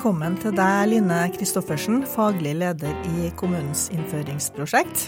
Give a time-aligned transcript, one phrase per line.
[0.00, 5.02] Velkommen til deg, Line Kristoffersen, faglig leder i kommunens innføringsprosjekt.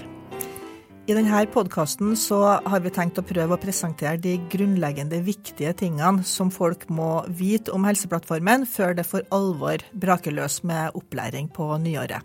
[1.09, 6.51] I denne podkasten har vi tenkt å prøve å presentere de grunnleggende viktige tingene som
[6.53, 12.21] folk må vite om Helseplattformen før det for alvor braker løs med opplæring på nyåret.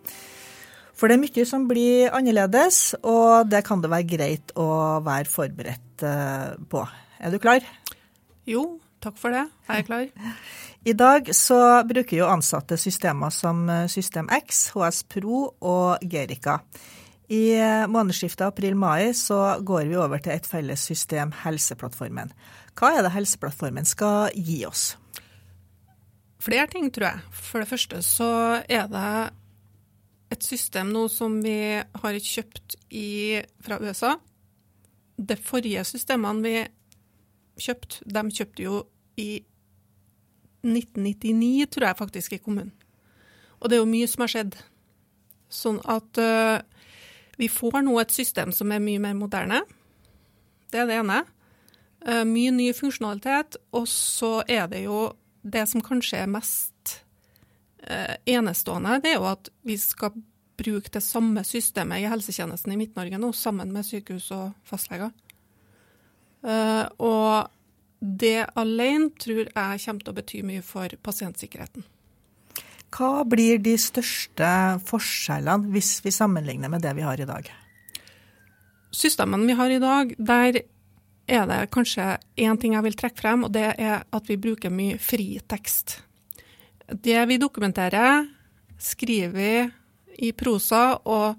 [0.91, 4.67] For det er mye som blir annerledes, og det kan det være greit å
[5.07, 6.83] være forberedt eh, på.
[7.23, 7.63] Er du klar?
[8.43, 9.45] Jo, takk for det.
[9.67, 10.35] Jeg er klar.
[10.87, 11.57] I dag så
[11.87, 16.61] bruker jo ansatte systemer som eh, System X, HS Pro og Gerica.
[17.27, 22.31] I eh, månedsskiftet april-mai så går vi over til et felles system, Helseplattformen.
[22.77, 24.93] Hva er det Helseplattformen skal gi oss?
[26.39, 27.25] Flere ting, tror jeg.
[27.35, 28.31] For det første så
[28.63, 29.11] er det
[30.31, 34.15] et system nå som vi har kjøpt i, fra USA.
[35.17, 36.55] De forrige systemene vi
[37.63, 38.83] kjøpte, de kjøpte jo
[39.17, 39.29] i
[40.65, 42.73] 1999, tror jeg faktisk, i kommunen.
[43.59, 44.57] Og det er jo mye som har skjedd.
[45.53, 46.59] Sånn at uh,
[47.39, 49.63] vi får nå et system som er mye mer moderne.
[50.71, 51.23] Det er det ene.
[52.05, 53.57] Uh, mye ny funksjonalitet.
[53.77, 55.07] Og så er det jo
[55.47, 56.97] det som kanskje er mest
[57.87, 60.17] uh, enestående, det er jo at vi skal
[60.57, 65.11] bruke det samme systemet i helsetjenesten i Midt-Norge nå, sammen med sykehus og fastleger.
[66.97, 67.56] og
[67.99, 71.85] det alene tror jeg kommer til å bety mye for pasientsikkerheten.
[72.93, 74.49] Hva blir de største
[74.87, 77.49] forskjellene hvis vi sammenligner med det vi har i dag?
[78.95, 80.61] Systemene vi har i dag, der
[81.27, 84.71] er det kanskje én ting jeg vil trekke frem, og det er at vi bruker
[84.71, 85.99] mye fri tekst.
[86.87, 88.29] Det vi dokumenterer,
[88.79, 91.35] skriver vi i prosa, og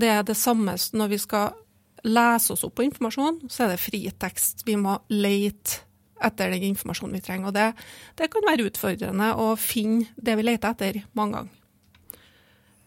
[0.00, 1.59] det er det samme når vi skal
[2.06, 4.64] lese oss opp på informasjon, så er det fri tekst.
[4.66, 5.84] Vi må lete
[6.20, 7.50] etter den informasjonen vi trenger.
[7.50, 7.68] Og det,
[8.20, 11.56] det kan være utfordrende å finne det vi leter etter mange ganger.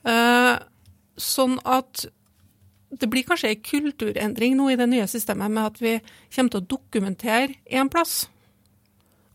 [0.03, 0.55] Uh,
[1.17, 2.05] sånn at
[2.93, 5.93] det blir kanskje en kulturendring nå i det nye systemet med at vi
[6.35, 8.27] kommer til å dokumentere én plass,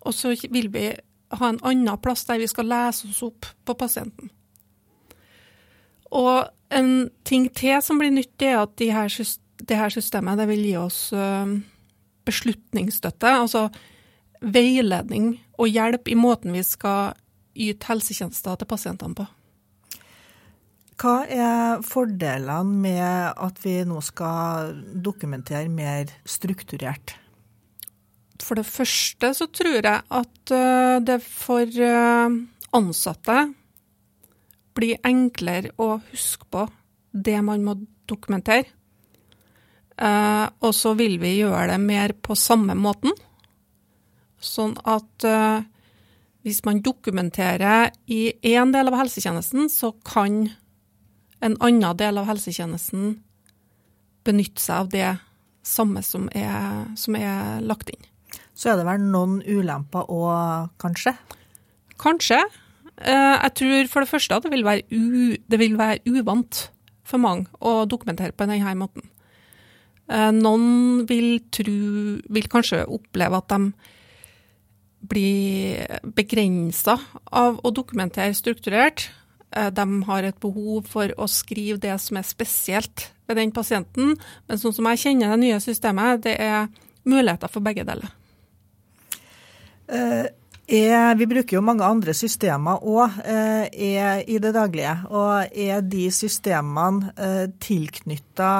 [0.06, 0.90] og så vil vi
[1.34, 4.30] ha en annen plass der vi skal lese oss opp på pasienten.
[6.14, 6.92] Og en
[7.28, 9.10] ting til som blir nytt, er at de her
[9.68, 11.48] det her systemet det vil gi oss uh,
[12.28, 13.68] beslutningsstøtte, altså
[14.40, 17.16] veiledning og hjelp i måten vi skal
[17.58, 19.26] yte helsetjenester til pasientene på.
[20.98, 27.14] Hva er fordelene med at vi nå skal dokumentere mer strukturert?
[28.42, 32.34] For det første så tror jeg at uh, det for uh,
[32.74, 33.38] ansatte
[34.78, 36.66] blir enklere å huske på
[37.10, 37.74] det man må
[38.10, 38.70] dokumentere.
[39.98, 43.14] Uh, og så vil vi gjøre det mer på samme måten.
[44.38, 45.64] Sånn at uh,
[46.46, 50.44] hvis man dokumenterer i én del av helsetjenesten, så kan
[51.42, 53.16] en annen del av helsetjenesten
[54.26, 55.10] benytte seg av det
[55.66, 58.06] samme som er, som er lagt inn.
[58.54, 61.16] Så er det vel noen ulemper òg, kanskje?
[61.98, 62.38] Kanskje.
[63.02, 66.68] Uh, jeg tror for det første at det vil være, u, det vil være uvant
[67.06, 69.10] for mange å dokumentere på denne måten.
[70.08, 71.76] Eh, noen vil, tro,
[72.32, 73.72] vil kanskje oppleve at de
[75.08, 76.96] blir begrensa
[77.28, 79.10] av å dokumentere strukturert.
[79.52, 84.16] Eh, de har et behov for å skrive det som er spesielt ved den pasienten.
[84.48, 86.72] Men sånn som jeg kjenner det nye systemet, det er
[87.08, 88.14] muligheter for begge deler.
[89.88, 90.28] Uh,
[90.68, 94.92] er, vi bruker jo mange andre systemer òg i det daglige.
[95.08, 98.50] Og er de systemene uh, tilknytta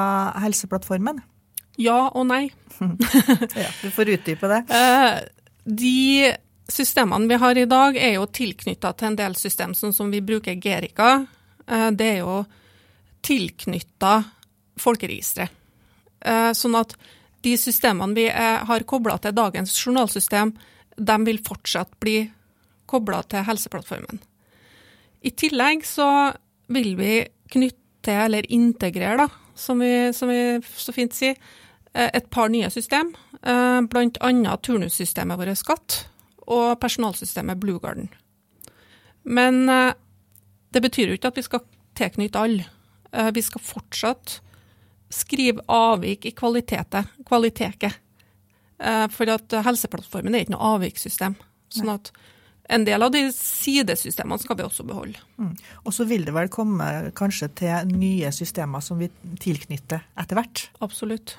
[0.41, 1.21] Helseplattformen?
[1.79, 2.49] Ja og nei.
[2.79, 4.63] ja, du får utdype det.
[4.79, 5.19] Eh,
[5.69, 6.31] de
[6.69, 10.21] systemene vi har i dag, er jo tilknytta til en del system, sånn som vi
[10.25, 11.11] bruker Gerica.
[11.67, 12.39] Eh, det er jo
[13.25, 14.15] tilknytta
[14.79, 15.55] folkeregisteret.
[16.19, 16.95] Eh, sånn at
[17.45, 20.51] de systemene vi har kobla til dagens journalsystem,
[20.99, 22.25] de vil fortsatt bli
[22.89, 24.19] kobla til Helseplattformen.
[25.23, 26.09] I tillegg så
[26.71, 27.13] vil vi
[27.53, 31.39] knytte eller integrere, da, som vi, som vi så fint sier,
[31.93, 34.57] et par nye system, eh, bl.a.
[34.61, 35.97] turnussystemet vårt Skatt
[36.49, 38.09] og personalsystemet Blue Garden.
[39.23, 39.93] Men eh,
[40.73, 41.65] det betyr jo ikke at vi skal
[41.97, 42.67] tilknytte alle.
[43.33, 44.35] Vi skal fortsatt
[45.09, 47.95] skrive avvik i kvalitetet, kvaliteket.
[48.77, 51.33] For at Helseplattformen er ikke noe avvikssystem.
[51.73, 52.11] Sånn at
[52.69, 55.17] en del av de sidesystemene skal vi også beholde.
[55.41, 55.55] Mm.
[55.89, 59.09] Og så vil det vel komme kanskje til nye systemer som vi
[59.41, 60.67] tilknytter etter hvert?
[60.85, 61.33] Absolutt.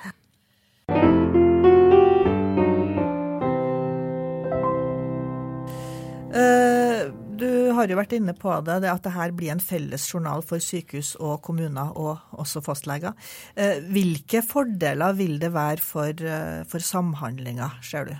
[7.81, 10.63] Har jo vært inne på det, det at det her blir en felles journal for
[10.63, 13.15] sykehus og kommuner, og også fastleger.
[13.55, 18.15] Eh, hvilke fordeler vil det være for, eh, for samhandlinga, ser du?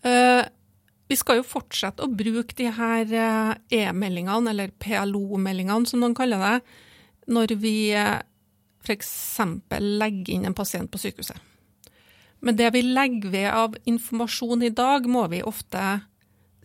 [0.00, 0.44] Uh,
[1.10, 3.10] vi skal jo fortsette å bruke de her
[3.68, 6.76] e-meldingene, eller PLO-meldingene som noen kaller det,
[7.26, 9.10] når vi f.eks.
[9.80, 11.36] legger inn en pasient på sykehuset.
[12.40, 16.00] Men det vi legger ved av informasjon i dag, må vi ofte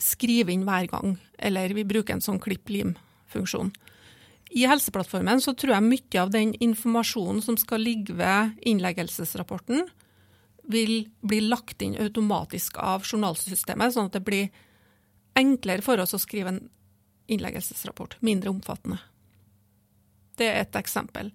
[0.02, 3.72] skrive inn hver gang, eller vi bruker en sånn klipp-lim-funksjon.
[4.56, 9.88] I Helseplattformen så tror jeg mye av den informasjonen som skal ligge ved innleggelsesrapporten,
[10.66, 14.48] vil bli lagt inn automatisk av journalsystemet, sånn at det blir
[15.38, 16.64] enklere for oss å skrive en
[17.32, 19.00] innleggelsesrapport, mindre omfattende.
[20.40, 21.32] Det er et eksempel.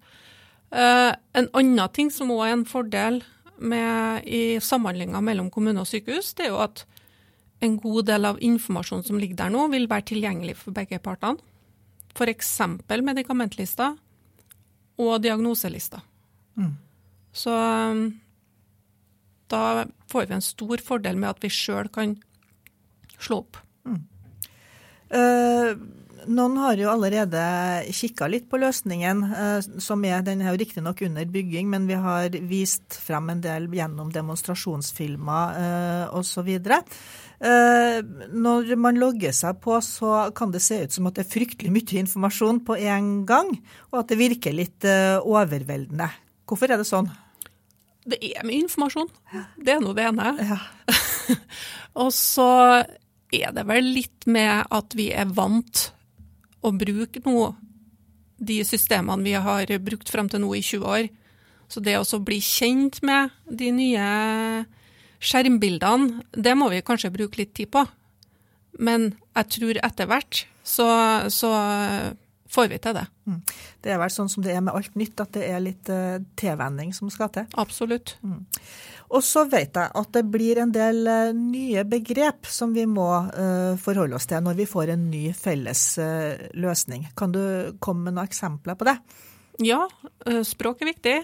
[0.70, 3.20] Uh, en annen ting som òg er en fordel
[3.58, 6.84] med, i samhandlinga mellom kommune og sykehus, det er jo at
[7.60, 11.40] en god del av informasjonen som ligger der nå, vil være tilgjengelig for begge partene.
[12.10, 12.56] F.eks.
[12.88, 13.94] medikamentlister
[15.00, 16.02] og diagnoselister.
[16.58, 16.74] Mm.
[17.32, 18.02] Så um,
[19.50, 22.16] da får vi en stor fordel med at vi sjøl kan
[23.20, 23.60] slå opp.
[23.86, 24.02] Mm.
[25.10, 25.72] Uh,
[26.30, 27.40] noen har jo allerede
[27.96, 31.98] kikka litt på løsningen, uh, som er den er jo riktignok under bygging, men vi
[31.98, 36.50] har vist frem en del gjennom demonstrasjonsfilmer uh, osv.
[37.40, 37.98] Eh,
[38.36, 41.72] når man logger seg på, så kan det se ut som at det er fryktelig
[41.72, 43.54] mye informasjon på en gang,
[43.88, 46.10] og at det virker litt eh, overveldende.
[46.44, 47.08] Hvorfor er det sånn?
[48.10, 49.08] Det er mye informasjon.
[49.56, 50.34] Det er nå det ene.
[50.50, 50.58] Ja.
[52.02, 52.50] og så
[53.30, 55.88] er det vel litt med at vi er vant
[56.60, 57.54] å bruke nå
[58.40, 61.08] de systemene vi har brukt frem til nå i 20 år.
[61.70, 64.06] Så det å bli kjent med de nye
[65.20, 67.84] Skjermbildene, det må vi kanskje bruke litt tid på.
[68.80, 70.86] Men jeg tror etter hvert så,
[71.28, 71.50] så
[72.50, 73.06] får vi til det.
[73.28, 73.40] Mm.
[73.82, 76.18] Det er vel sånn som det er med alt nytt, at det er litt uh,
[76.38, 77.46] tilvenning som skal til.
[77.60, 78.16] Absolutt.
[78.26, 78.42] Mm.
[79.10, 83.08] Og så vet jeg at det blir en del uh, nye begrep som vi må
[83.30, 85.84] uh, forholde oss til når vi får en ny felles
[86.58, 87.10] løsning.
[87.18, 87.42] Kan du
[87.82, 88.96] komme med noen eksempler på det?
[89.60, 89.82] Ja,
[90.46, 91.16] språk er viktig.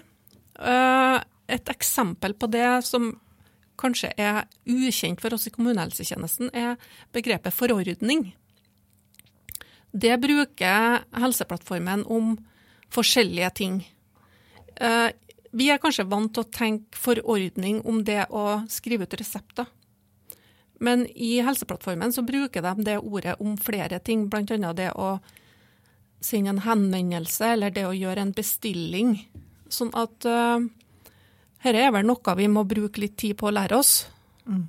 [1.47, 3.09] Et eksempel på det som
[3.77, 6.75] kanskje er ukjent for oss i kommunehelsetjenesten, er
[7.15, 8.31] begrepet forordning.
[9.91, 12.35] Det bruker Helseplattformen om
[12.93, 13.79] forskjellige ting.
[14.75, 15.09] Eh,
[15.51, 19.65] vi er kanskje vant til å tenke forordning om det å skrive ut resepter.
[20.79, 24.73] Men i Helseplattformen så bruker de det ordet om flere ting, bl.a.
[24.77, 25.17] det å
[26.21, 29.15] sende en henvendelse eller det å gjøre en bestilling.
[29.73, 30.61] Sånn at uh,
[31.67, 33.93] dette er vel noe vi må bruke litt tid på å lære oss.
[34.47, 34.65] Mm.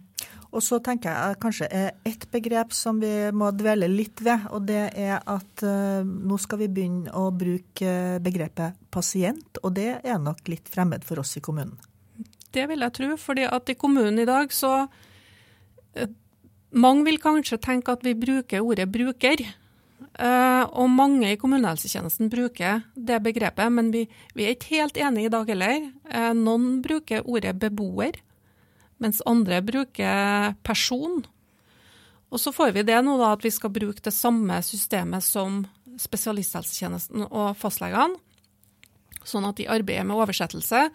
[0.48, 1.68] Og så tenker jeg kanskje
[2.08, 6.62] ett begrep som vi må dvele litt ved, og det er at uh, nå skal
[6.62, 7.92] vi begynne å bruke
[8.24, 11.76] begrepet pasient, og det er nok litt fremmed for oss i kommunen.
[12.48, 14.88] Det vil jeg tro, fordi at i kommunen i dag så
[16.68, 19.40] Mange vil kanskje tenke at vi bruker ordet bruker.
[20.18, 25.28] Uh, og mange i kommunehelsetjenesten bruker det begrepet, men vi, vi er ikke helt enige
[25.28, 25.84] i dag heller.
[26.10, 28.18] Uh, noen bruker ordet beboer,
[28.98, 31.20] mens andre bruker person.
[32.34, 35.62] Og så får vi det nå da at vi skal bruke det samme systemet som
[35.98, 38.18] spesialisthelsetjenesten og fastlegene.
[39.22, 40.88] Sånn at i arbeidet med oversettelse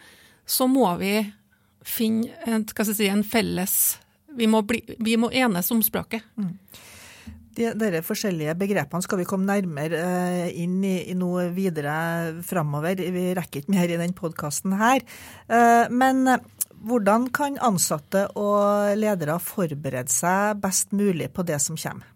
[0.43, 1.15] så må vi
[1.83, 3.75] finne en, si, en felles
[4.33, 6.23] vi må, bli, vi må enes om språket.
[6.39, 6.55] Mm.
[7.53, 12.95] De, dere forskjellige begrepene skal vi komme nærmere uh, inn i, i, noe videre framover.
[12.97, 14.99] Vi rekker ikke mer i den podkasten her.
[15.45, 16.37] Uh, men uh,
[16.83, 22.07] hvordan kan ansatte og ledere forberede seg best mulig på det som kommer?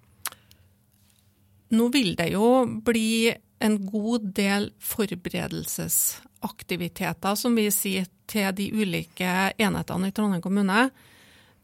[1.78, 9.54] Nå vil det jo bli en god del forberedelsesaktiviteter, som vi sier, til de ulike
[9.60, 10.90] enhetene i Trondheim kommune.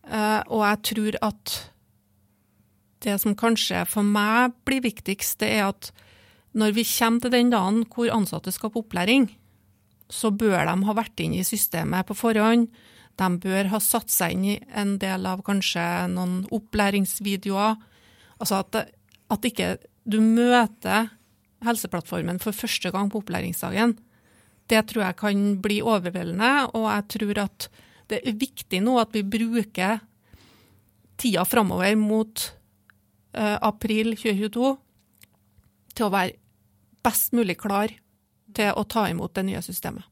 [0.03, 1.73] Og jeg tror at
[3.03, 5.91] det som kanskje for meg blir viktigst, det er at
[6.53, 9.27] når vi kommer til den dagen hvor ansatte skal på opplæring,
[10.12, 12.67] så bør de ha vært inn i systemet på forhånd.
[13.17, 15.83] De bør ha satt seg inn i en del av kanskje
[16.13, 17.79] noen opplæringsvideoer.
[18.38, 18.93] Altså at,
[19.33, 21.12] at ikke du møter
[21.63, 23.95] Helseplattformen for første gang på opplæringsdagen.
[24.67, 27.69] Det tror jeg kan bli overveldende, og jeg tror at
[28.12, 30.01] det er viktig nå at vi bruker
[31.19, 32.43] tida framover mot
[33.34, 34.74] april 2022
[35.98, 36.38] til å være
[37.04, 37.92] best mulig klar
[38.56, 40.06] til å ta imot det nye systemet.